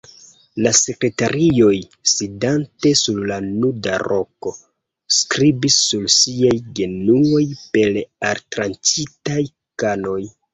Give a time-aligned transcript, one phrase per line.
[0.65, 1.73] La sekretarioj,
[2.11, 4.53] sidante sur la nuda roko,
[5.19, 7.43] skribis sur siaj genuoj
[7.77, 8.01] per
[8.33, 9.41] altranĉitaj
[9.87, 10.19] kanoj.